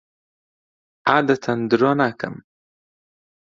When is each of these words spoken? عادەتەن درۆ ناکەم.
عادەتەن 1.13 1.59
درۆ 1.69 1.91
ناکەم. 2.01 2.35